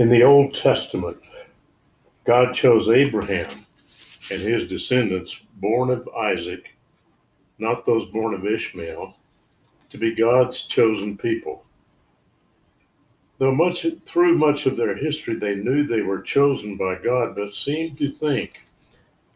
[0.00, 1.18] In the Old Testament,
[2.24, 3.50] God chose Abraham
[4.30, 6.74] and his descendants, born of Isaac,
[7.58, 9.14] not those born of Ishmael,
[9.90, 11.66] to be God's chosen people.
[13.36, 17.52] Though much through much of their history they knew they were chosen by God, but
[17.52, 18.62] seemed to think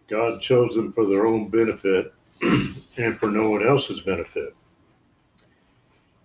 [0.08, 2.14] God chose them for their own benefit
[2.96, 4.56] and for no one else's benefit.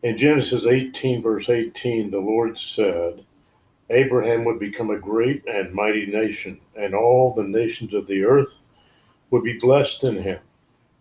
[0.02, 3.26] In Genesis 18, verse 18, the Lord said,
[3.90, 8.60] Abraham would become a great and mighty nation, and all the nations of the earth
[9.32, 10.40] would be blessed in him.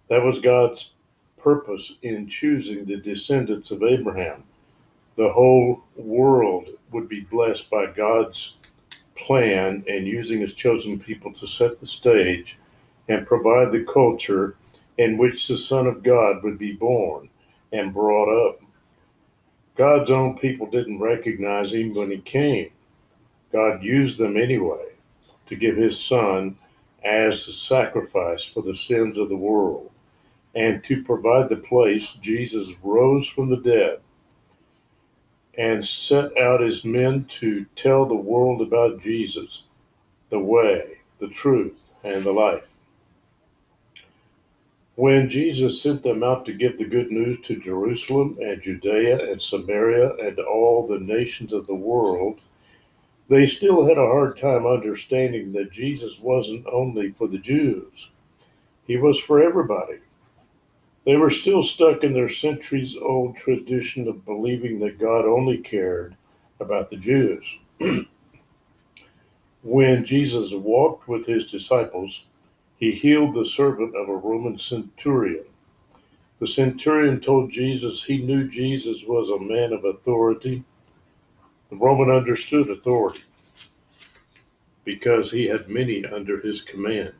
[0.09, 0.93] That was God's
[1.37, 4.45] purpose in choosing the descendants of Abraham.
[5.17, 8.55] The whole world would be blessed by God's
[9.17, 12.59] plan and using his chosen people to set the stage
[13.09, 14.57] and provide the culture
[14.97, 17.29] in which the Son of God would be born
[17.73, 18.61] and brought up.
[19.77, 22.71] God's own people didn't recognize him when he came.
[23.53, 24.93] God used them anyway
[25.47, 26.57] to give his son
[27.05, 29.91] as a sacrifice for the sins of the world
[30.55, 34.01] and to provide the place Jesus rose from the dead
[35.57, 39.63] and set out his men to tell the world about Jesus,
[40.31, 42.69] the way, the truth, and the life.
[44.95, 49.41] When Jesus sent them out to give the good news to Jerusalem and Judea and
[49.41, 52.41] Samaria and all the nations of the world,
[53.29, 58.09] they still had a hard time understanding that Jesus wasn't only for the Jews,
[58.87, 59.99] he was for everybody.
[61.05, 66.17] They were still stuck in their centuries old tradition of believing that God only cared
[66.61, 67.45] about the Jews.
[69.63, 72.25] when Jesus walked with his disciples,
[72.79, 75.45] he healed the servant of a Roman centurion.
[76.41, 80.65] The centurion told Jesus he knew Jesus was a man of authority
[81.71, 83.25] the Roman understood authority
[84.85, 87.13] because he had many under his command.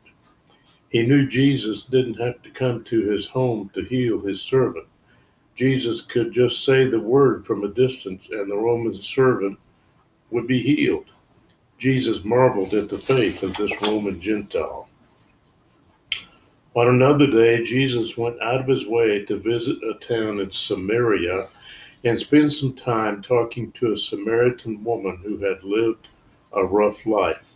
[0.89, 4.87] He knew Jesus didn't have to come to his home to heal his servant.
[5.55, 9.59] Jesus could just say the word from a distance and the Roman servant
[10.31, 11.05] would be healed.
[11.77, 14.87] Jesus marveled at the faith of this Roman Gentile.
[16.75, 21.47] On another day, Jesus went out of his way to visit a town in Samaria
[22.03, 26.07] and spend some time talking to a Samaritan woman who had lived
[26.53, 27.53] a rough life.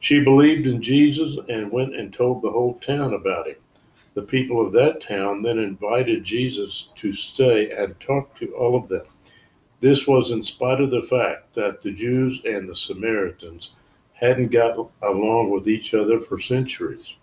[0.00, 3.56] She believed in Jesus and went and told the whole town about him.
[4.14, 8.88] The people of that town then invited Jesus to stay and talk to all of
[8.88, 9.06] them.
[9.80, 13.72] This was in spite of the fact that the Jews and the Samaritans
[14.14, 17.16] hadn't got along with each other for centuries.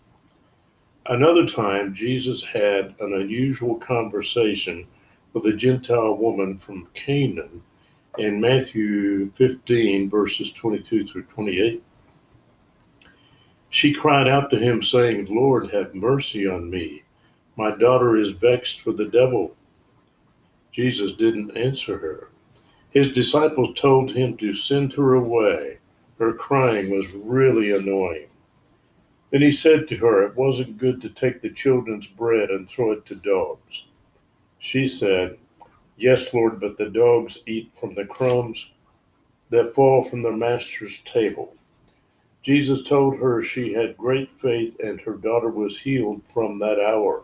[1.06, 4.88] Another time, Jesus had an unusual conversation
[5.46, 7.64] a Gentile woman from Canaan
[8.18, 11.84] in Matthew 15, verses 22 through 28.
[13.70, 17.04] She cried out to him, saying, Lord, have mercy on me.
[17.56, 19.56] My daughter is vexed with the devil.
[20.72, 22.30] Jesus didn't answer her.
[22.90, 25.80] His disciples told him to send her away.
[26.18, 28.28] Her crying was really annoying.
[29.32, 32.92] Then he said to her, It wasn't good to take the children's bread and throw
[32.92, 33.86] it to dogs.
[34.68, 35.38] She said,
[35.96, 38.68] Yes, Lord, but the dogs eat from the crumbs
[39.50, 41.56] that fall from their master's table.
[42.44, 47.24] Jesus told her she had great faith and her daughter was healed from that hour.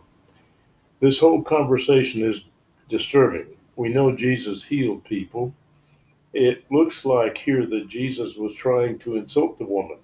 [1.01, 2.45] This whole conversation is
[2.87, 3.47] disturbing.
[3.75, 5.53] We know Jesus healed people.
[6.31, 9.97] It looks like here that Jesus was trying to insult the woman.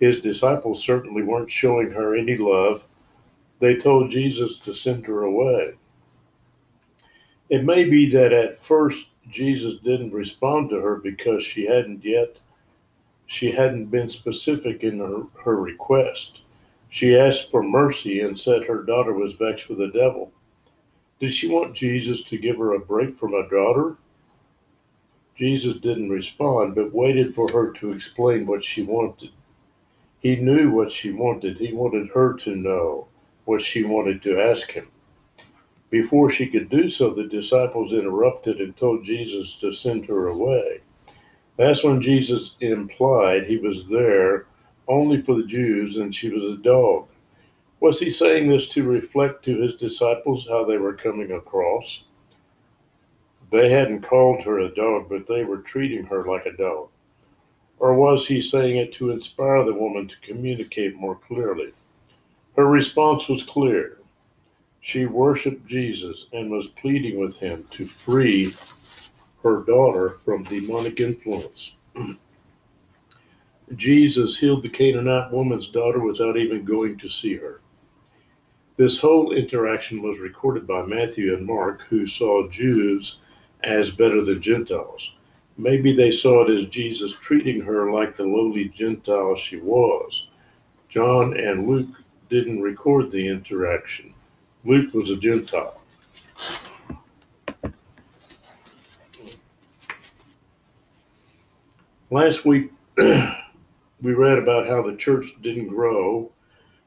[0.00, 2.82] His disciples certainly weren't showing her any love.
[3.60, 5.74] They told Jesus to send her away.
[7.50, 12.38] It may be that at first Jesus didn't respond to her because she hadn't yet
[13.26, 16.40] she hadn't been specific in her, her request.
[16.88, 20.32] She asked for mercy and said her daughter was vexed with the devil.
[21.20, 23.96] Did she want Jesus to give her a break from her daughter?
[25.36, 29.30] Jesus didn't respond, but waited for her to explain what she wanted.
[30.20, 31.58] He knew what she wanted.
[31.58, 33.08] He wanted her to know
[33.44, 34.88] what she wanted to ask him.
[35.94, 40.80] Before she could do so, the disciples interrupted and told Jesus to send her away.
[41.56, 44.46] That's when Jesus implied he was there
[44.88, 47.06] only for the Jews and she was a dog.
[47.78, 52.02] Was he saying this to reflect to his disciples how they were coming across?
[53.52, 56.88] They hadn't called her a dog, but they were treating her like a dog.
[57.78, 61.70] Or was he saying it to inspire the woman to communicate more clearly?
[62.56, 63.98] Her response was clear.
[64.84, 68.52] She worshiped Jesus and was pleading with him to free
[69.42, 71.72] her daughter from demonic influence.
[73.76, 77.62] Jesus healed the Canaanite woman's daughter without even going to see her.
[78.76, 83.20] This whole interaction was recorded by Matthew and Mark, who saw Jews
[83.62, 85.12] as better than Gentiles.
[85.56, 90.26] Maybe they saw it as Jesus treating her like the lowly Gentile she was.
[90.90, 94.12] John and Luke didn't record the interaction.
[94.66, 95.78] Luke was a Gentile.
[102.10, 106.32] Last week, we read about how the church didn't grow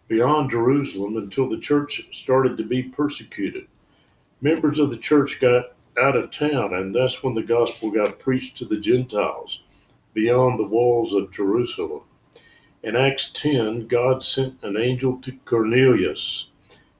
[0.07, 3.67] beyond Jerusalem until the church started to be persecuted.
[4.41, 8.57] Members of the church got out of town, and that's when the gospel got preached
[8.57, 9.61] to the Gentiles
[10.15, 12.01] beyond the walls of Jerusalem.
[12.81, 16.47] In Acts 10, God sent an angel to Cornelius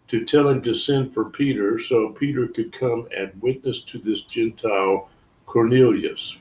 [0.08, 4.22] to tell him to send for Peter so Peter could come and witness to this
[4.22, 5.10] Gentile
[5.46, 6.38] Cornelius.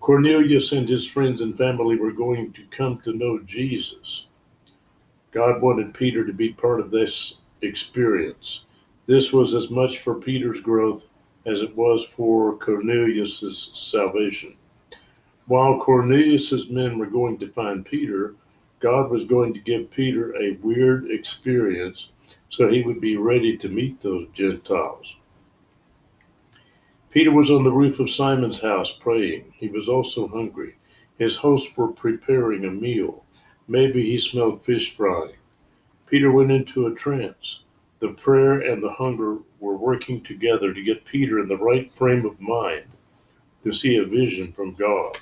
[0.00, 4.26] Cornelius and his friends and family were going to come to know Jesus.
[5.32, 8.64] God wanted Peter to be part of this experience.
[9.06, 11.08] This was as much for Peter's growth
[11.46, 14.56] as it was for Cornelius's salvation.
[15.46, 18.34] While Cornelius's men were going to find Peter,
[18.80, 22.10] God was going to give Peter a weird experience
[22.50, 25.16] so he would be ready to meet those Gentiles.
[27.10, 29.54] Peter was on the roof of Simon's house praying.
[29.56, 30.76] He was also hungry.
[31.16, 33.24] His hosts were preparing a meal.
[33.68, 35.36] Maybe he smelled fish frying.
[36.06, 37.60] Peter went into a trance.
[38.00, 42.26] The prayer and the hunger were working together to get Peter in the right frame
[42.26, 42.84] of mind
[43.62, 45.16] to see a vision from God.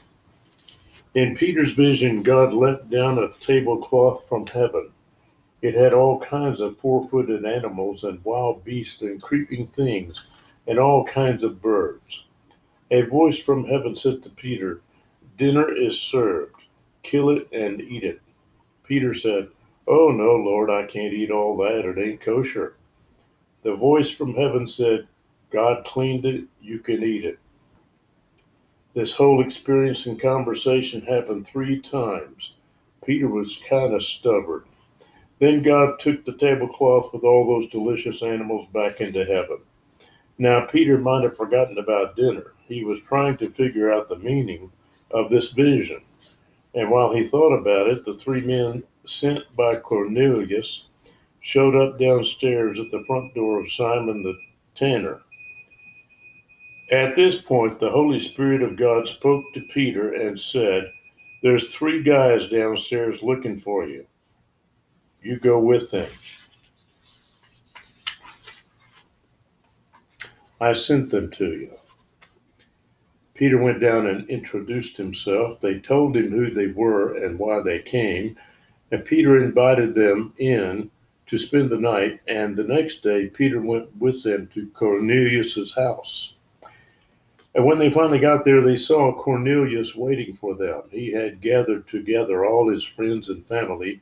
[1.14, 4.90] In Peter's vision, God let down a tablecloth from heaven.
[5.62, 10.24] It had all kinds of four footed animals and wild beasts and creeping things
[10.66, 12.24] and all kinds of birds.
[12.90, 14.80] A voice from heaven said to Peter,
[15.38, 16.56] Dinner is served.
[17.04, 18.20] Kill it and eat it.
[18.84, 19.48] Peter said,
[19.86, 21.84] Oh, no, Lord, I can't eat all that.
[21.84, 22.74] It ain't kosher.
[23.62, 25.06] The voice from heaven said,
[25.50, 26.44] God cleaned it.
[26.60, 27.38] You can eat it.
[28.94, 32.52] This whole experience and conversation happened three times.
[33.04, 34.64] Peter was kind of stubborn.
[35.42, 39.58] Then God took the tablecloth with all those delicious animals back into heaven.
[40.38, 42.52] Now, Peter might have forgotten about dinner.
[42.68, 44.70] He was trying to figure out the meaning
[45.10, 46.00] of this vision.
[46.76, 50.84] And while he thought about it, the three men sent by Cornelius
[51.40, 54.38] showed up downstairs at the front door of Simon the
[54.76, 55.22] tanner.
[56.92, 60.84] At this point, the Holy Spirit of God spoke to Peter and said,
[61.42, 64.06] There's three guys downstairs looking for you.
[65.22, 66.08] You go with them.
[70.60, 71.70] I sent them to you.
[73.34, 75.60] Peter went down and introduced himself.
[75.60, 78.36] They told him who they were and why they came,
[78.90, 80.90] and Peter invited them in
[81.26, 82.20] to spend the night.
[82.28, 86.34] And the next day, Peter went with them to Cornelius's house.
[87.54, 90.82] And when they finally got there, they saw Cornelius waiting for them.
[90.90, 94.00] He had gathered together all his friends and family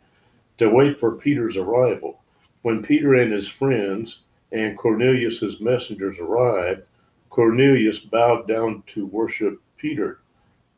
[0.61, 2.21] to wait for Peter's arrival.
[2.61, 4.21] When Peter and his friends
[4.53, 6.83] and Cornelius's messengers arrived,
[7.31, 10.21] Cornelius bowed down to worship Peter.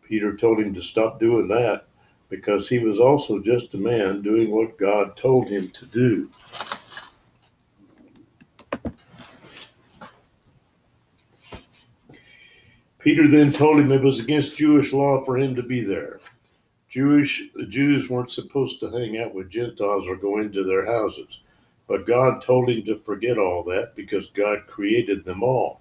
[0.06, 1.86] Peter told him to stop doing that
[2.28, 6.30] because he was also just a man doing what God told him to do.
[13.00, 16.20] Peter then told him it was against Jewish law for him to be there.
[16.92, 21.40] Jewish Jews weren't supposed to hang out with Gentiles or go into their houses.
[21.88, 25.80] But God told him to forget all that because God created them all.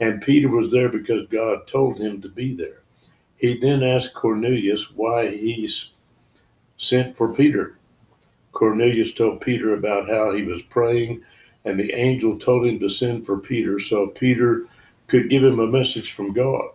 [0.00, 2.82] And Peter was there because God told him to be there.
[3.36, 5.66] He then asked Cornelius why he
[6.76, 7.78] sent for Peter.
[8.52, 11.22] Cornelius told Peter about how he was praying,
[11.64, 14.66] and the angel told him to send for Peter so Peter
[15.06, 16.68] could give him a message from God.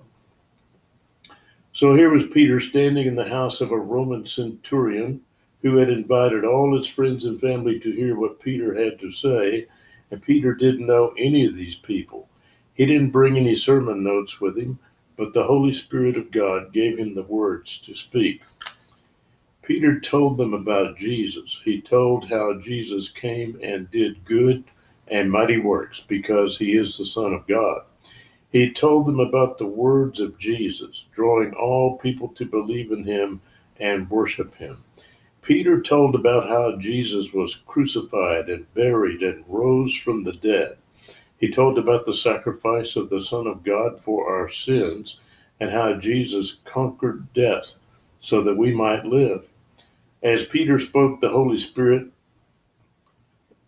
[1.76, 5.20] So here was Peter standing in the house of a Roman centurion
[5.62, 9.68] who had invited all his friends and family to hear what Peter had to say,
[10.10, 12.30] and Peter didn't know any of these people.
[12.76, 14.80] He didn't bring any sermon notes with him,
[15.18, 18.44] but the Holy Spirit of God gave him the words to speak.
[19.62, 21.60] Peter told them about Jesus.
[21.66, 24.64] He told how Jesus came and did good
[25.10, 27.82] and mighty works because he is the Son of God.
[28.56, 33.42] He told them about the words of Jesus, drawing all people to believe in him
[33.82, 34.82] and worship him.
[35.42, 40.78] Peter told about how Jesus was crucified and buried and rose from the dead.
[41.38, 45.20] He told about the sacrifice of the Son of God for our sins
[45.60, 47.78] and how Jesus conquered death
[48.20, 49.50] so that we might live.
[50.24, 52.08] As Peter spoke, the Holy Spirit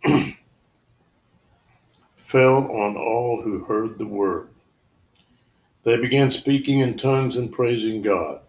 [2.16, 4.48] fell on all who heard the word.
[5.88, 8.42] They began speaking in tongues and praising God.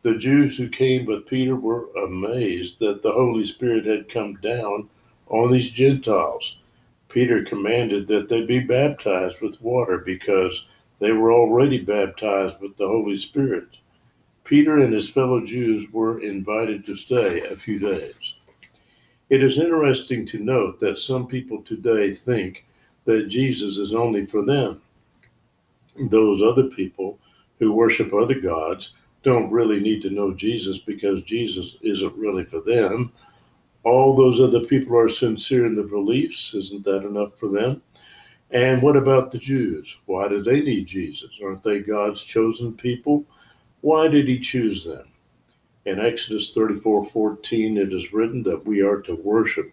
[0.00, 4.88] The Jews who came with Peter were amazed that the Holy Spirit had come down
[5.28, 6.56] on these Gentiles.
[7.10, 10.64] Peter commanded that they be baptized with water because
[10.98, 13.68] they were already baptized with the Holy Spirit.
[14.44, 18.32] Peter and his fellow Jews were invited to stay a few days.
[19.28, 22.64] It is interesting to note that some people today think
[23.04, 24.80] that Jesus is only for them.
[25.98, 27.18] Those other people
[27.58, 32.60] who worship other gods don't really need to know Jesus because Jesus isn't really for
[32.60, 33.12] them.
[33.82, 36.54] All those other people are sincere in their beliefs.
[36.54, 37.82] Isn't that enough for them?
[38.50, 39.96] And what about the Jews?
[40.06, 41.30] Why do they need Jesus?
[41.42, 43.24] Aren't they God's chosen people?
[43.80, 45.08] Why did he choose them?
[45.84, 49.72] In Exodus 34 14, it is written that we are to worship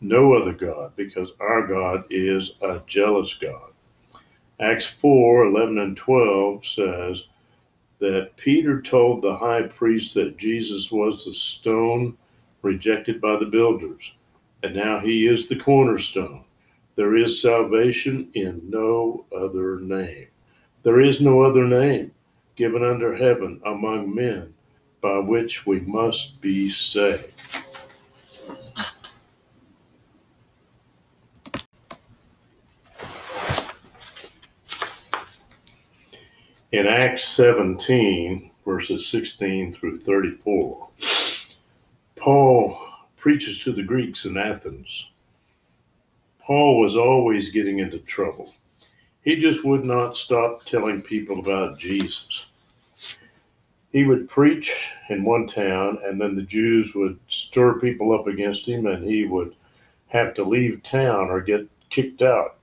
[0.00, 3.73] no other God because our God is a jealous God.
[4.64, 7.24] Acts 4 11 and 12 says
[7.98, 12.16] that Peter told the high priest that Jesus was the stone
[12.62, 14.12] rejected by the builders,
[14.62, 16.44] and now he is the cornerstone.
[16.96, 20.28] There is salvation in no other name.
[20.82, 22.12] There is no other name
[22.56, 24.54] given under heaven among men
[25.02, 27.63] by which we must be saved.
[36.74, 40.88] In Acts 17, verses 16 through 34,
[42.16, 42.76] Paul
[43.16, 45.06] preaches to the Greeks in Athens.
[46.40, 48.52] Paul was always getting into trouble.
[49.22, 52.50] He just would not stop telling people about Jesus.
[53.92, 54.74] He would preach
[55.08, 59.26] in one town, and then the Jews would stir people up against him, and he
[59.26, 59.54] would
[60.08, 62.56] have to leave town or get kicked out.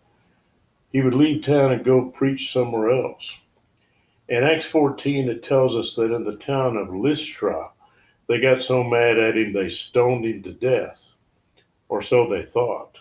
[0.92, 3.38] He would leave town and go preach somewhere else.
[4.32, 7.72] In Acts 14, it tells us that in the town of Lystra,
[8.30, 11.16] they got so mad at him they stoned him to death,
[11.90, 13.00] or so they thought.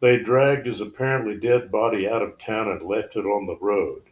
[0.00, 4.04] They dragged his apparently dead body out of town and left it on the road.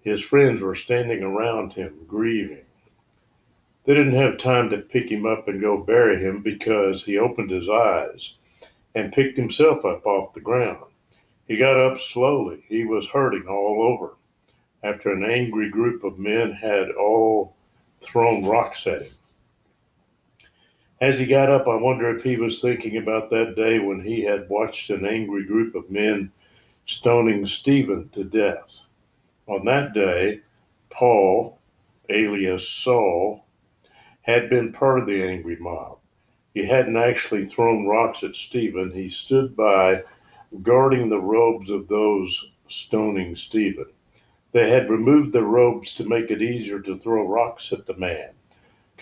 [0.00, 2.64] His friends were standing around him, grieving.
[3.84, 7.50] They didn't have time to pick him up and go bury him because he opened
[7.50, 8.32] his eyes
[8.94, 10.92] and picked himself up off the ground.
[11.46, 12.64] He got up slowly.
[12.70, 14.14] He was hurting all over
[14.84, 17.56] after an angry group of men had all
[18.02, 19.12] thrown rocks at him.
[21.00, 24.22] As he got up, I wonder if he was thinking about that day when he
[24.22, 26.30] had watched an angry group of men
[26.86, 28.82] stoning Stephen to death.
[29.46, 30.40] On that day,
[30.90, 31.58] Paul,
[32.10, 33.44] alias Saul,
[34.22, 35.98] had been part of the angry mob.
[36.54, 40.02] He hadn't actually thrown rocks at Stephen, he stood by
[40.62, 43.86] guarding the robes of those stoning Stephen.
[44.54, 48.30] They had removed their robes to make it easier to throw rocks at the man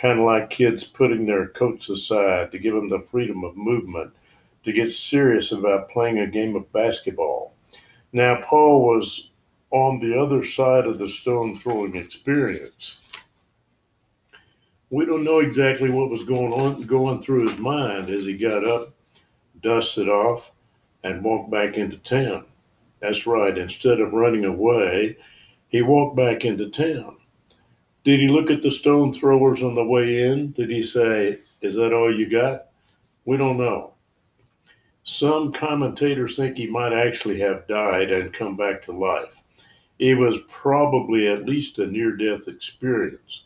[0.03, 4.13] kind of like kids putting their coats aside to give them the freedom of movement
[4.65, 7.55] to get serious about playing a game of basketball.
[8.13, 9.31] Now, Paul was
[9.71, 12.97] on the other side of the stone throwing experience.
[14.91, 18.67] We don't know exactly what was going on going through his mind as he got
[18.67, 18.93] up,
[19.63, 20.53] dusted off,
[21.03, 22.45] and walked back into town.
[23.01, 25.17] That's right, instead of running away,
[25.73, 27.17] he walked back into town.
[28.05, 30.53] Did he look at the stone throwers on the way in?
[30.53, 32.67] Did he say, Is that all you got?
[33.25, 33.95] We don't know.
[35.03, 39.43] Some commentators think he might actually have died and come back to life.
[39.99, 43.45] It was probably at least a near death experience.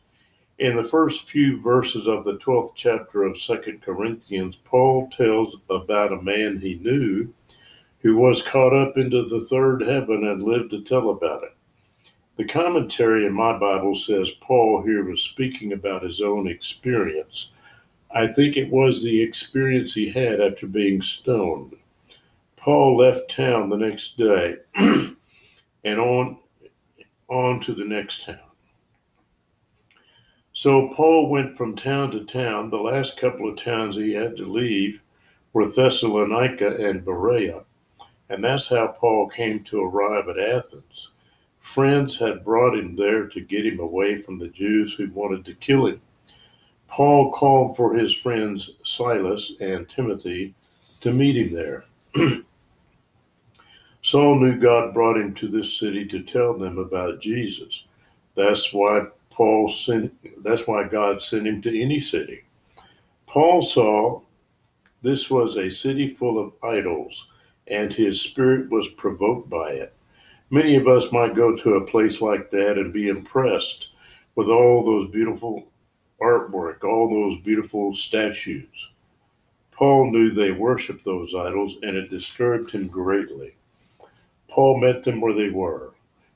[0.58, 6.12] In the first few verses of the 12th chapter of Second Corinthians, Paul tells about
[6.12, 7.32] a man he knew
[8.00, 11.55] who was caught up into the third heaven and lived to tell about it.
[12.36, 17.50] The commentary in my Bible says Paul here was speaking about his own experience.
[18.10, 21.76] I think it was the experience he had after being stoned.
[22.56, 26.38] Paul left town the next day and on
[27.28, 28.38] on to the next town.
[30.52, 32.70] So Paul went from town to town.
[32.70, 35.02] The last couple of towns he had to leave
[35.52, 37.64] were Thessalonica and Berea.
[38.28, 41.10] And that's how Paul came to arrive at Athens.
[41.66, 45.54] Friends had brought him there to get him away from the Jews who wanted to
[45.54, 46.00] kill him.
[46.86, 50.54] Paul called for his friends Silas and Timothy
[51.00, 51.84] to meet him there.
[54.02, 57.84] Saul knew God brought him to this city to tell them about Jesus.
[58.36, 62.44] That's why Paul sent, that's why God sent him to any city.
[63.26, 64.22] Paul saw
[65.02, 67.26] this was a city full of idols,
[67.66, 69.95] and his spirit was provoked by it.
[70.50, 73.88] Many of us might go to a place like that and be impressed
[74.36, 75.66] with all those beautiful
[76.20, 78.88] artwork, all those beautiful statues.
[79.72, 83.56] Paul knew they worshiped those idols, and it disturbed him greatly.
[84.48, 85.94] Paul met them where they were.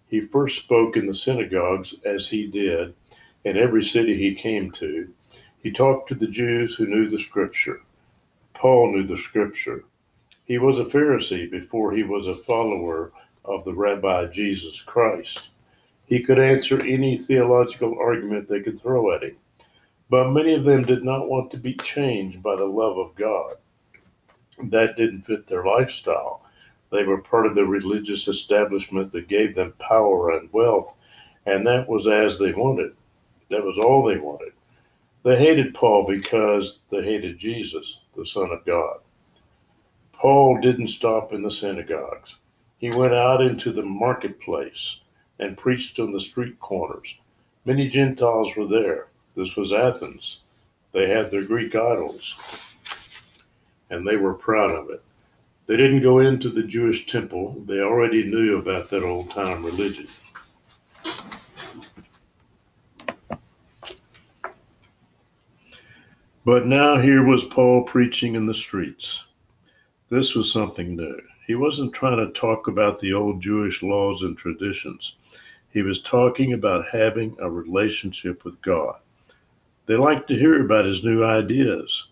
[0.09, 2.95] He first spoke in the synagogues, as he did
[3.45, 5.09] in every city he came to.
[5.63, 7.83] He talked to the Jews who knew the scripture.
[8.55, 9.85] Paul knew the scripture.
[10.45, 13.13] He was a Pharisee before he was a follower
[13.45, 15.49] of the Rabbi Jesus Christ.
[16.07, 19.37] He could answer any theological argument they could throw at him.
[20.09, 23.55] But many of them did not want to be changed by the love of God.
[24.65, 26.45] That didn't fit their lifestyle.
[26.91, 30.95] They were part of the religious establishment that gave them power and wealth,
[31.47, 32.95] and that was as they wanted.
[33.49, 34.53] That was all they wanted.
[35.23, 38.99] They hated Paul because they hated Jesus, the Son of God.
[40.13, 42.37] Paul didn't stop in the synagogues.
[42.81, 45.01] He went out into the marketplace
[45.39, 47.15] and preached on the street corners.
[47.67, 49.09] Many Gentiles were there.
[49.37, 50.41] This was Athens.
[50.93, 52.37] They had their Greek idols,
[53.91, 55.03] and they were proud of it.
[55.67, 60.09] They didn't go into the Jewish temple, they already knew about that old time religion.
[66.47, 69.25] But now here was Paul preaching in the streets.
[70.09, 71.21] This was something new.
[71.51, 75.17] He wasn't trying to talk about the old Jewish laws and traditions.
[75.71, 79.01] He was talking about having a relationship with God.
[79.87, 82.07] They liked to hear about his new ideas.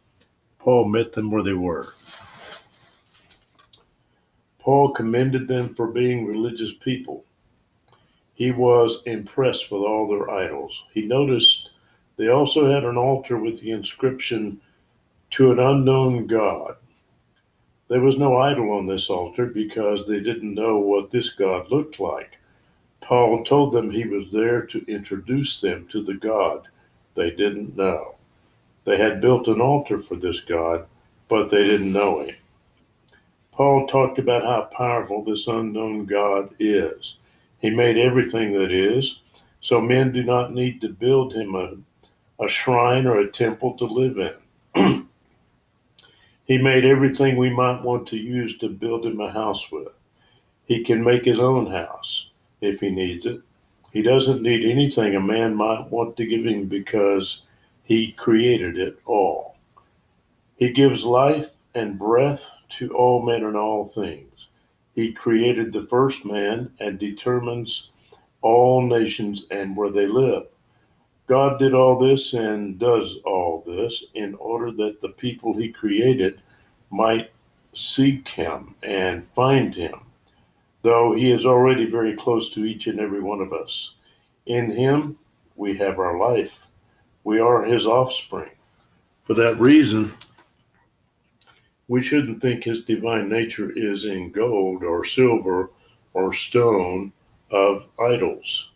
[0.59, 1.95] Paul met them where they were.
[4.59, 7.25] Paul commended them for being religious people.
[8.35, 10.83] He was impressed with all their idols.
[10.93, 11.71] He noticed
[12.17, 14.61] they also had an altar with the inscription,
[15.31, 16.75] To an unknown God.
[17.89, 21.99] There was no idol on this altar because they didn't know what this God looked
[21.99, 22.39] like.
[23.01, 26.69] Paul told them he was there to introduce them to the God
[27.19, 28.15] they didn't know.
[28.85, 30.87] They had built an altar for this God,
[31.29, 32.37] but they didn't know him.
[33.51, 37.17] Paul talked about how powerful this unknown God is.
[37.61, 39.19] He made everything that is,
[39.61, 41.75] so men do not need to build him a,
[42.43, 44.19] a shrine or a temple to live
[44.77, 45.08] in.
[46.49, 49.89] he made everything we might want to use to build him a house with.
[50.65, 52.31] He can make his own house
[52.63, 53.43] if he needs it.
[53.93, 57.43] He doesn't need anything a man might want to give him because
[57.85, 59.57] he created it all.
[60.57, 64.49] He gives life and breath to all men and all things.
[64.95, 67.91] He created the first man and determines
[68.41, 70.47] all nations and where they live.
[71.29, 76.41] God did all this and does all this in order that the people he created
[76.91, 77.31] might
[77.75, 80.01] seek him and find him
[80.83, 83.95] though he is already very close to each and every one of us.
[84.47, 85.19] In him,
[85.57, 86.67] we have our life.
[87.25, 88.51] We are his offspring.
[89.25, 90.15] For that reason,
[91.89, 95.71] we shouldn't think his divine nature is in gold or silver
[96.15, 97.13] or stone
[97.51, 98.71] of idols.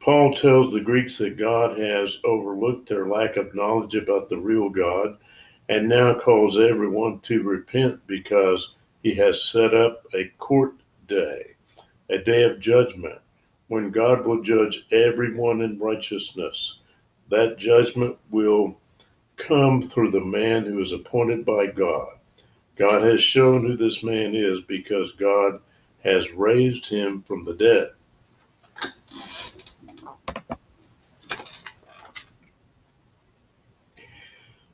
[0.00, 4.70] Paul tells the Greeks that God has overlooked their lack of knowledge about the real
[4.70, 5.18] God
[5.68, 10.74] and now calls everyone to repent because he has set up a court
[11.06, 11.54] day,
[12.08, 13.18] a day of judgment,
[13.68, 16.78] when God will judge everyone in righteousness.
[17.28, 18.78] That judgment will
[19.36, 22.08] come through the man who is appointed by God.
[22.76, 25.60] God has shown who this man is because God
[26.02, 27.90] has raised him from the dead.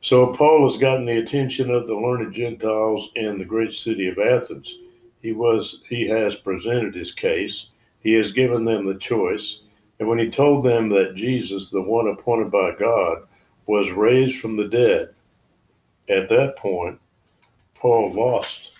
[0.07, 4.21] So Paul has gotten the attention of the learned Gentiles in the great city of
[4.21, 4.79] Athens.
[5.21, 7.71] He was he has presented his case.
[7.99, 9.63] He has given them the choice.
[9.99, 13.25] And when he told them that jesus the one appointed by god
[13.67, 15.13] was raised from the dead
[16.09, 17.01] at that point
[17.75, 18.75] paul lost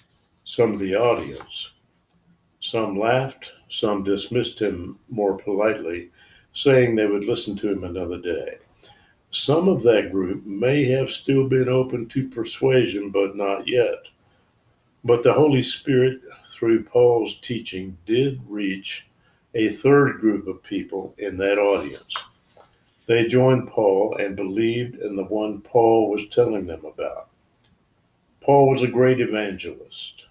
[0.45, 1.73] some of the audience.
[2.61, 6.13] Some laughed some dismissed him more politely
[6.53, 8.59] saying they would listen to him another day
[9.37, 13.99] some of that group may have still been open to persuasion but not yet
[15.07, 19.07] but the Holy Spirit, through Paul's teaching, did reach
[19.55, 22.13] a third group of people in that audience.
[23.07, 27.29] They joined Paul and believed in the one Paul was telling them about.
[28.41, 30.27] Paul was a great evangelist.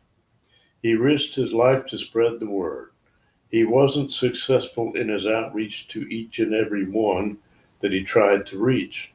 [0.83, 2.89] He risked his life to spread the word.
[3.49, 7.37] He wasn't successful in his outreach to each and every one
[7.85, 9.13] that he tried to reach.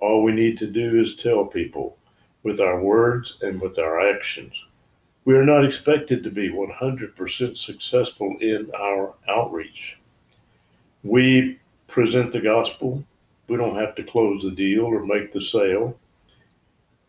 [0.00, 1.96] All we need to do is tell people
[2.42, 4.60] with our words and with our actions.
[5.24, 10.00] We are not expected to be 100% successful in our outreach.
[11.04, 13.04] We present the gospel.
[13.46, 15.96] We don't have to close the deal or make the sale.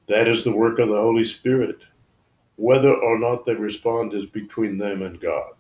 [0.06, 1.80] That is the work of the Holy Spirit.
[2.58, 5.54] Whether or not they respond is between them and God.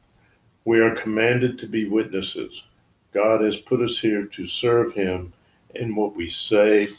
[0.63, 2.65] We are commanded to be witnesses.
[3.13, 5.33] God has put us here to serve Him
[5.75, 6.89] in what we say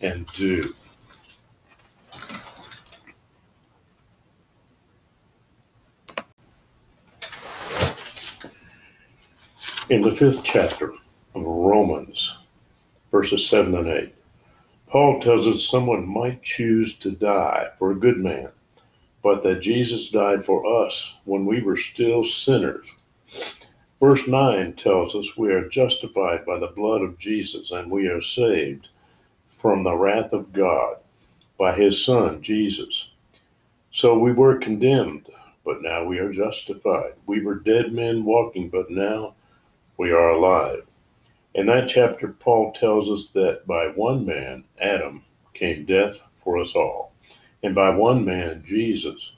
[0.00, 0.74] and do.
[9.90, 10.92] In the fifth chapter
[11.34, 12.36] of Romans,
[13.10, 14.14] verses 7 and 8,
[14.86, 18.48] Paul tells us someone might choose to die for a good man,
[19.22, 22.86] but that Jesus died for us when we were still sinners.
[24.00, 28.20] Verse 9 tells us we are justified by the blood of Jesus and we are
[28.20, 28.88] saved
[29.58, 30.96] from the wrath of God
[31.58, 33.08] by his Son, Jesus.
[33.92, 35.28] So we were condemned,
[35.64, 37.12] but now we are justified.
[37.26, 39.34] We were dead men walking, but now
[39.96, 40.82] we are alive.
[41.54, 45.22] In that chapter, Paul tells us that by one man, Adam,
[45.54, 47.12] came death for us all,
[47.62, 49.32] and by one man, Jesus,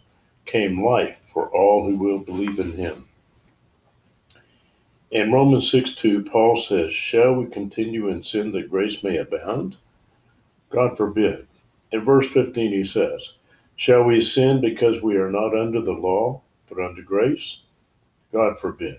[0.47, 3.07] came life for all who will believe in him.
[5.13, 9.77] In Romans 6 2, Paul says, Shall we continue in sin that grace may abound?
[10.71, 11.47] God forbid.
[11.93, 13.35] In verse 15, he says,
[13.77, 17.63] Shall we sin because we are not under the law, but under grace?
[18.33, 18.99] God forbid.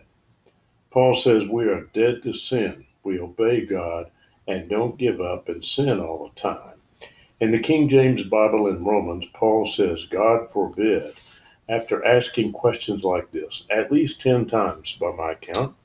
[0.92, 2.86] Paul says we are dead to sin.
[3.04, 4.10] We obey God
[4.48, 6.76] and don't give up and sin all the time.
[7.42, 11.14] In the King James Bible in Romans, Paul says, God forbid,
[11.68, 15.76] after asking questions like this at least 10 times by my count,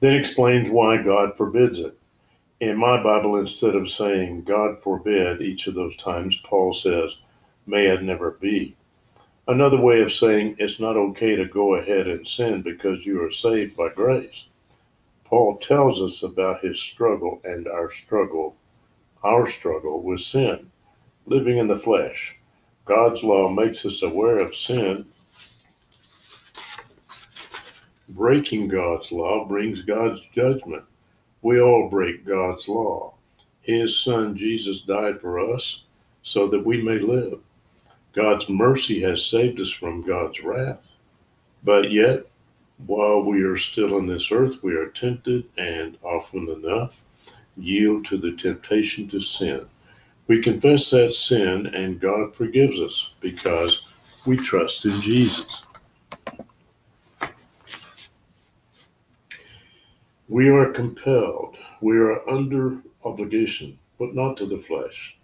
[0.00, 1.96] then explains why God forbids it.
[2.60, 7.12] In my Bible, instead of saying God forbid each of those times, Paul says,
[7.66, 8.76] may it never be.
[9.48, 13.32] Another way of saying it's not okay to go ahead and sin because you are
[13.32, 14.44] saved by grace.
[15.24, 18.56] Paul tells us about his struggle and our struggle,
[19.22, 20.70] our struggle with sin,
[21.26, 22.36] living in the flesh.
[22.84, 25.06] God's law makes us aware of sin.
[28.10, 30.82] Breaking God's law brings God's judgment.
[31.42, 33.14] We all break God's law.
[33.62, 35.84] His son Jesus died for us
[36.22, 37.38] so that we may live.
[38.12, 40.94] God's mercy has saved us from God's wrath.
[41.62, 42.26] But yet,
[42.86, 46.96] while we are still on this earth, we are tempted and often enough
[47.56, 49.66] yield to the temptation to sin.
[50.26, 53.86] We confess that sin and God forgives us because
[54.26, 55.62] we trust in Jesus.
[60.30, 65.18] We are compelled, we are under obligation, but not to the flesh.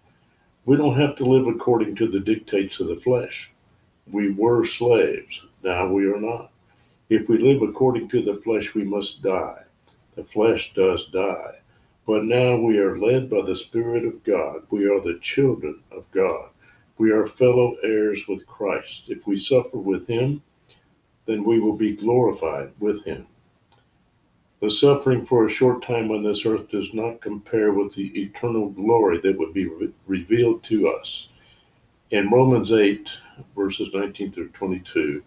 [0.65, 3.53] We don't have to live according to the dictates of the flesh.
[4.11, 6.51] We were slaves, now we are not.
[7.09, 9.63] If we live according to the flesh, we must die.
[10.17, 11.61] The flesh does die.
[12.05, 14.63] But now we are led by the Spirit of God.
[14.71, 16.51] We are the children of God.
[16.99, 19.05] We are fellow heirs with Christ.
[19.09, 20.43] If we suffer with him,
[21.27, 23.29] then we will be glorified with him.
[24.61, 28.71] The suffering for a short time on this earth does not compare with the eternal
[28.71, 31.29] glory that would be re- revealed to us.
[32.11, 33.19] In Romans 8,
[33.55, 35.23] verses 19 through 22,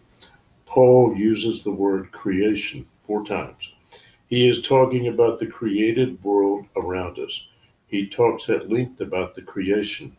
[0.65, 3.71] Paul uses the word creation four times.
[4.27, 7.45] He is talking about the created world around us.
[7.87, 10.15] He talks at length about the creation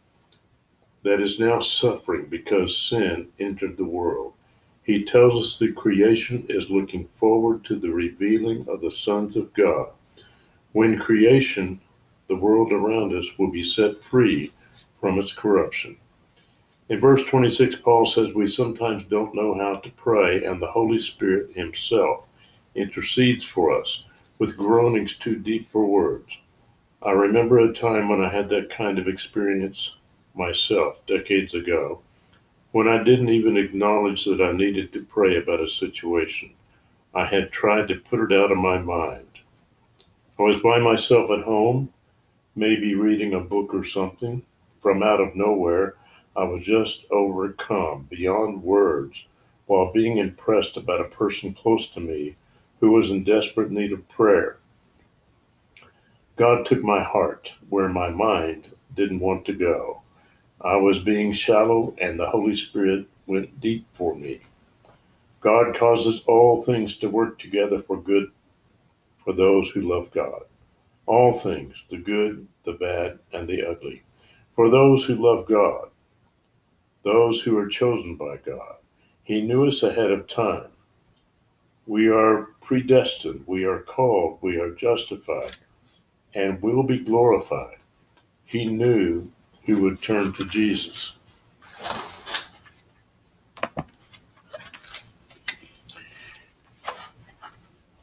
[1.02, 4.34] that is now suffering because sin entered the world.
[4.90, 9.54] He tells us the creation is looking forward to the revealing of the sons of
[9.54, 9.92] God.
[10.72, 11.80] When creation,
[12.26, 14.52] the world around us, will be set free
[15.00, 15.96] from its corruption.
[16.88, 20.98] In verse 26, Paul says we sometimes don't know how to pray, and the Holy
[20.98, 22.26] Spirit Himself
[22.74, 24.02] intercedes for us
[24.40, 26.36] with groanings too deep for words.
[27.00, 29.94] I remember a time when I had that kind of experience
[30.34, 32.02] myself decades ago
[32.72, 36.52] when I didn't even acknowledge that I needed to pray about a situation.
[37.12, 39.26] I had tried to put it out of my mind.
[40.38, 41.92] I was by myself at home,
[42.54, 44.42] maybe reading a book or something.
[44.80, 45.96] From out of nowhere,
[46.36, 49.26] I was just overcome beyond words
[49.66, 52.36] while being impressed about a person close to me
[52.78, 54.58] who was in desperate need of prayer.
[56.36, 60.02] God took my heart where my mind didn't want to go.
[60.62, 64.40] I was being shallow, and the Holy Spirit went deep for me.
[65.40, 68.30] God causes all things to work together for good
[69.24, 70.42] for those who love God.
[71.06, 74.02] All things, the good, the bad, and the ugly.
[74.54, 75.88] For those who love God,
[77.04, 78.76] those who are chosen by God.
[79.22, 80.68] He knew us ahead of time.
[81.86, 85.56] We are predestined, we are called, we are justified,
[86.34, 87.78] and we will be glorified.
[88.44, 89.30] He knew
[89.70, 91.12] who would turn to Jesus.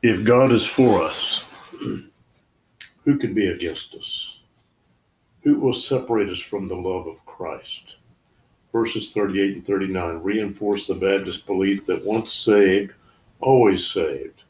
[0.01, 1.45] If God is for us,
[3.03, 4.39] who can be against us?
[5.41, 7.97] Who will separate us from the love of Christ?
[8.71, 12.93] Verses 38 and 39 reinforce the Baptist belief that once saved,
[13.41, 14.43] always saved.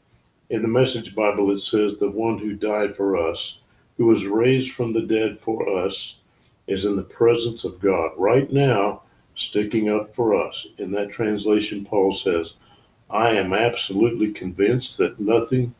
[0.50, 3.58] In the Message Bible, it says, The one who died for us,
[3.96, 6.17] who was raised from the dead for us,
[6.68, 9.02] is in the presence of God right now,
[9.34, 10.66] sticking up for us.
[10.76, 12.52] In that translation, Paul says,
[13.10, 15.74] I am absolutely convinced that nothing,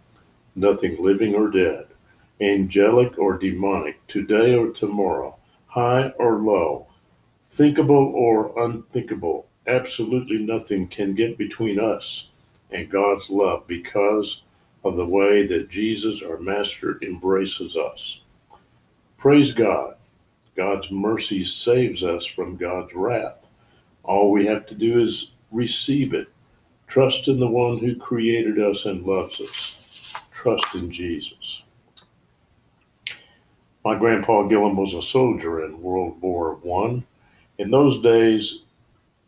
[0.56, 1.86] nothing living or dead,
[2.40, 6.86] angelic or demonic, today or tomorrow, high or low,
[7.50, 12.28] thinkable or unthinkable, absolutely nothing can get between us
[12.70, 14.42] and God's love because
[14.84, 18.20] of the way that Jesus, our Master, embraces us.
[19.18, 19.97] Praise God.
[20.58, 23.46] God's mercy saves us from God's wrath.
[24.02, 26.26] All we have to do is receive it.
[26.88, 29.76] Trust in the one who created us and loves us.
[30.32, 31.62] Trust in Jesus.
[33.84, 37.04] My grandpa Gillum was a soldier in World War One.
[37.58, 38.62] In those days,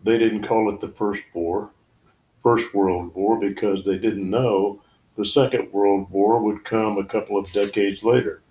[0.03, 1.71] they didn't call it the First War,
[2.43, 4.83] First World War, because they didn't know
[5.17, 8.43] the Second World War would come a couple of decades later.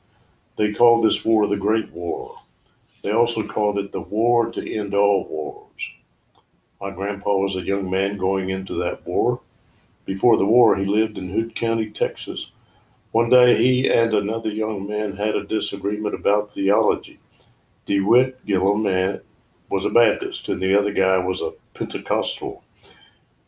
[0.56, 2.39] They called this war the Great War.
[3.02, 5.90] They also called it the war to end all wars.
[6.82, 9.42] My grandpa was a young man going into that war.
[10.06, 12.52] Before the war, he lived in Hood County, Texas.
[13.12, 17.20] One day, he and another young man had a disagreement about theology.
[17.86, 19.22] DeWitt Gillum
[19.70, 22.64] was a Baptist, and the other guy was a Pentecostal.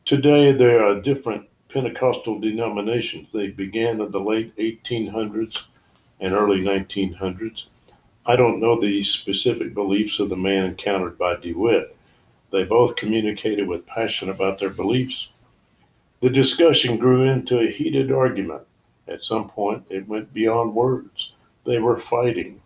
[0.06, 3.32] Today, there are different Pentecostal denominations.
[3.32, 5.64] They began in the late 1800s
[6.20, 7.68] and early 1900s.
[8.26, 11.96] I don't know the specific beliefs of the man encountered by DeWitt.
[12.52, 15.30] They both communicated with passion about their beliefs.
[16.22, 18.62] The discussion grew into a heated argument.
[19.08, 21.34] At some point, it went beyond words.
[21.66, 22.62] They were fighting.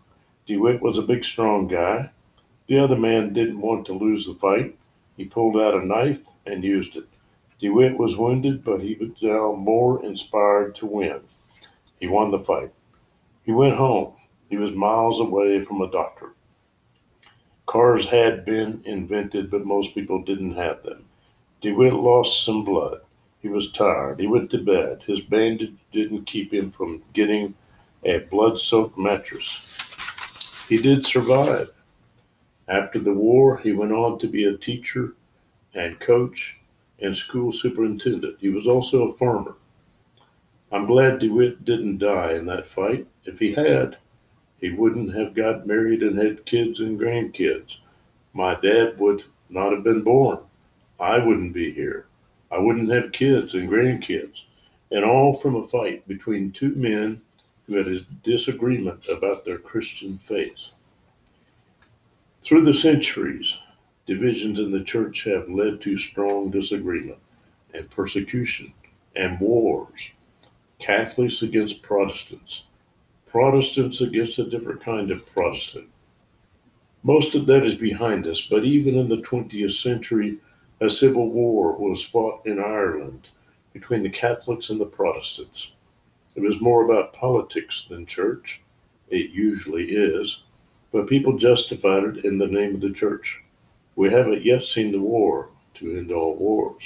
[0.46, 2.10] DeWitt was a big, strong guy.
[2.66, 4.76] The other man didn't want to lose the fight.
[5.16, 7.08] He pulled out a knife and used it.
[7.60, 11.20] DeWitt was wounded, but he was now more inspired to win.
[11.98, 12.72] He won the fight.
[13.44, 14.12] He went home.
[14.48, 16.34] He was miles away from a doctor.
[17.66, 21.04] Cars had been invented, but most people didn't have them.
[21.60, 23.00] DeWitt lost some blood.
[23.42, 24.20] He was tired.
[24.20, 25.02] He went to bed.
[25.06, 27.54] His bandage didn't keep him from getting
[28.04, 29.68] a blood soaked mattress.
[30.68, 31.70] He did survive.
[32.68, 35.14] After the war, he went on to be a teacher
[35.74, 36.58] and coach
[37.00, 38.36] and school superintendent.
[38.40, 39.56] He was also a farmer.
[40.72, 43.06] I'm glad DeWitt didn't die in that fight.
[43.24, 43.98] If he had,
[44.60, 47.78] he wouldn't have got married and had kids and grandkids.
[48.32, 50.38] My dad would not have been born.
[50.98, 52.06] I wouldn't be here.
[52.50, 54.44] I wouldn't have kids and grandkids.
[54.90, 57.20] And all from a fight between two men
[57.66, 60.68] who had a disagreement about their Christian faith.
[62.42, 63.56] Through the centuries,
[64.06, 67.18] divisions in the church have led to strong disagreement
[67.74, 68.72] and persecution
[69.16, 70.10] and wars.
[70.78, 72.62] Catholics against Protestants,
[73.26, 75.88] Protestants against a different kind of Protestant.
[77.02, 80.38] Most of that is behind us, but even in the 20th century,
[80.80, 83.28] a civil war was fought in Ireland
[83.72, 85.72] between the Catholics and the Protestants.
[86.34, 88.62] It was more about politics than church.
[89.08, 90.40] It usually is,
[90.92, 93.42] but people justified it in the name of the church.
[93.96, 96.82] We haven't yet seen the war to end all wars.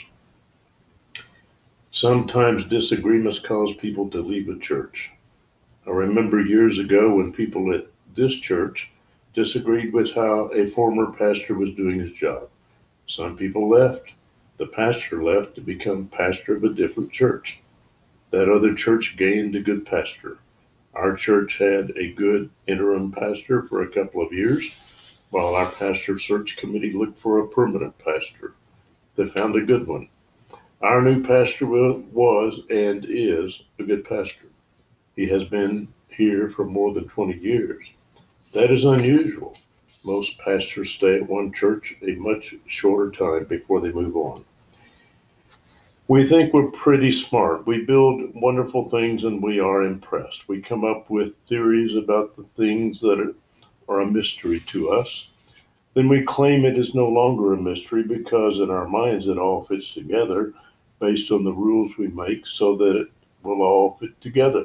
[1.93, 5.11] Sometimes disagreements cause people to leave a church.
[5.91, 8.93] I remember years ago when people at this church
[9.35, 12.49] disagreed with how a former pastor was doing his job.
[13.09, 14.13] Some people left.
[14.59, 17.59] The pastor left to become pastor of a different church.
[18.31, 20.39] That other church gained a good pastor.
[20.95, 24.79] Our church had a good interim pastor for a couple of years,
[25.31, 28.55] while our pastor search committee looked for a permanent pastor.
[29.17, 30.09] They found a good one.
[30.83, 34.50] Our new pastor was and is a good pastor.
[35.21, 37.87] He has been here for more than 20 years.
[38.55, 39.55] That is unusual.
[40.03, 44.47] Most pastors stay at one church a much shorter time before they move on.
[46.09, 47.67] We think we're pretty smart.
[47.67, 50.49] We build wonderful things and we are impressed.
[50.49, 53.35] We come up with theories about the things that are,
[53.95, 55.29] are a mystery to us.
[55.93, 59.65] Then we claim it is no longer a mystery because in our minds it all
[59.65, 60.55] fits together
[60.99, 63.09] based on the rules we make so that it
[63.43, 64.65] will all fit together.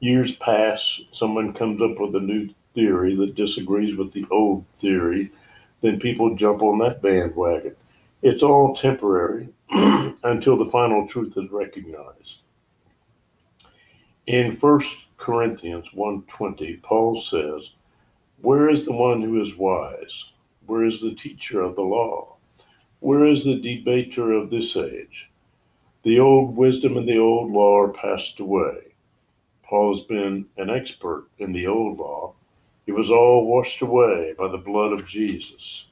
[0.00, 5.32] Years pass, someone comes up with a new theory that disagrees with the old theory,
[5.80, 7.74] then people jump on that bandwagon.
[8.22, 12.42] It's all temporary until the final truth is recognized.
[14.28, 14.80] In 1
[15.16, 17.70] Corinthians 1:20, Paul says,
[18.40, 20.26] "Where is the one who is wise?
[20.66, 22.36] Where is the teacher of the law?
[23.00, 25.30] Where is the debater of this age?
[26.02, 28.87] The old wisdom and the old law are passed away."
[29.68, 32.34] Paul has been an expert in the old law.
[32.86, 35.88] It was all washed away by the blood of Jesus.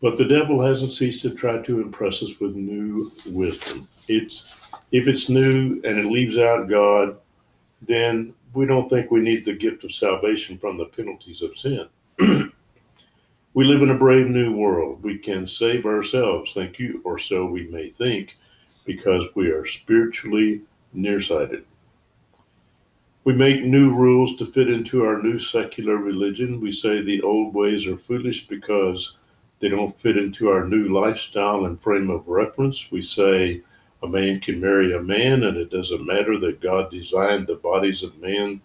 [0.00, 3.88] But the devil hasn't ceased to try to impress us with new wisdom.
[4.06, 4.56] It's
[4.92, 7.18] if it's new and it leaves out God,
[7.82, 11.88] then we don't think we need the gift of salvation from the penalties of sin.
[13.60, 15.02] we live in a brave new world.
[15.02, 18.38] We can save ourselves, thank you, or so we may think,
[18.86, 20.62] because we are spiritually
[20.94, 21.66] nearsighted.
[23.24, 26.58] We make new rules to fit into our new secular religion.
[26.58, 29.18] We say the old ways are foolish because
[29.58, 32.90] they don't fit into our new lifestyle and frame of reference.
[32.90, 33.60] We say
[34.02, 38.02] a man can marry a man, and it doesn't matter that God designed the bodies
[38.02, 38.62] of men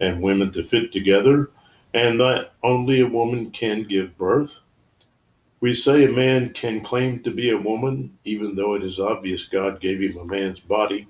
[0.00, 1.50] and women to fit together,
[1.92, 4.60] and that only a woman can give birth.
[5.60, 9.44] We say a man can claim to be a woman, even though it is obvious
[9.44, 11.06] God gave him a man's body.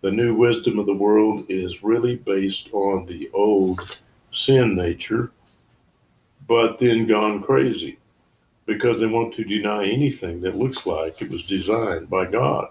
[0.00, 5.32] The new wisdom of the world is really based on the old sin nature,
[6.46, 7.98] but then gone crazy
[8.64, 12.68] because they want to deny anything that looks like it was designed by God.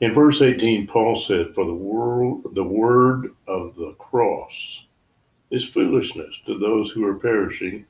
[0.00, 4.85] In verse 18, Paul said, For the world, the word of the cross
[5.50, 7.86] is foolishness to those who are perishing,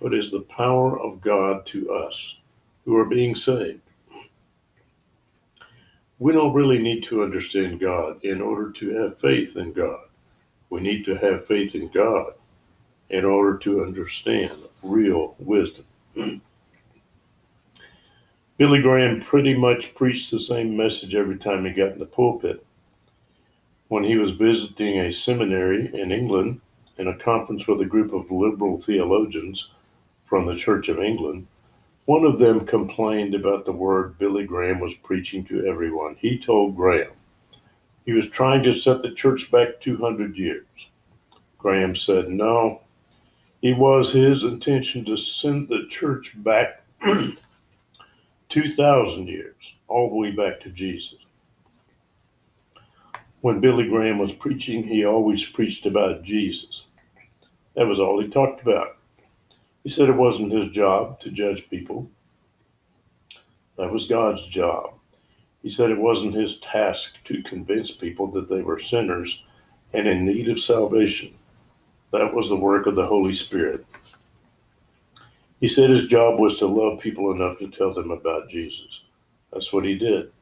[0.00, 2.36] but is the power of God to us
[2.84, 3.80] who are being saved.
[6.18, 10.00] We don't really need to understand God in order to have faith in God.
[10.70, 12.32] We need to have faith in God
[13.10, 15.84] in order to understand real wisdom.
[18.56, 22.64] Billy Graham pretty much preached the same message every time he got in the pulpit.
[23.88, 26.62] When he was visiting a seminary in England
[26.98, 29.70] in a conference with a group of liberal theologians
[30.26, 31.46] from the Church of England,
[32.06, 36.16] one of them complained about the word Billy Graham was preaching to everyone.
[36.18, 37.10] He told Graham
[38.06, 40.64] he was trying to set the church back 200 years.
[41.58, 42.82] Graham said, No,
[43.60, 46.84] it was his intention to send the church back
[48.48, 51.18] 2,000 years, all the way back to Jesus.
[53.40, 56.84] When Billy Graham was preaching, he always preached about Jesus.
[57.76, 58.96] That was all he talked about.
[59.84, 62.10] He said it wasn't his job to judge people,
[63.76, 64.94] that was God's job.
[65.62, 69.42] He said it wasn't his task to convince people that they were sinners
[69.92, 71.34] and in need of salvation.
[72.12, 73.84] That was the work of the Holy Spirit.
[75.60, 79.02] He said his job was to love people enough to tell them about Jesus.
[79.52, 80.32] That's what he did.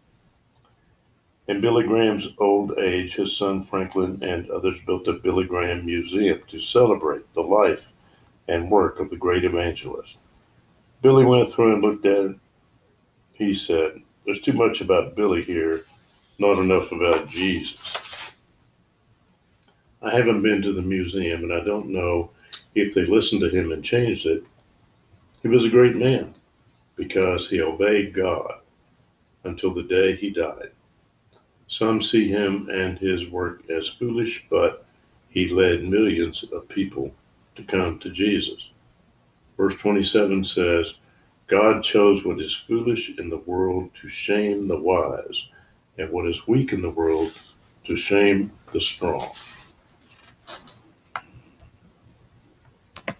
[1.46, 6.40] In Billy Graham's old age, his son Franklin and others built a Billy Graham Museum
[6.48, 7.88] to celebrate the life
[8.48, 10.18] and work of the great evangelist.
[11.02, 12.36] Billy went through and looked at it.
[13.34, 15.84] He said, There's too much about Billy here,
[16.38, 17.78] not enough about Jesus.
[20.00, 22.30] I haven't been to the museum and I don't know
[22.74, 24.44] if they listened to him and changed it.
[25.42, 26.34] He was a great man
[26.96, 28.60] because he obeyed God
[29.44, 30.70] until the day he died.
[31.74, 34.86] Some see him and his work as foolish, but
[35.28, 37.12] he led millions of people
[37.56, 38.70] to come to Jesus.
[39.56, 40.94] Verse 27 says,
[41.48, 45.48] God chose what is foolish in the world to shame the wise,
[45.98, 47.36] and what is weak in the world
[47.86, 49.32] to shame the strong.